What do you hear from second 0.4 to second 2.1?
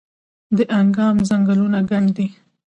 دانګام ځنګلونه ګڼ